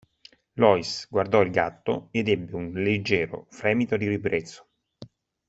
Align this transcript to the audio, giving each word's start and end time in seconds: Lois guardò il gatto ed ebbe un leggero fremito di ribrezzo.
Lois 0.55 1.05
guardò 1.11 1.41
il 1.43 1.51
gatto 1.51 2.07
ed 2.09 2.27
ebbe 2.27 2.55
un 2.55 2.71
leggero 2.73 3.45
fremito 3.51 3.97
di 3.97 4.07
ribrezzo. 4.07 4.67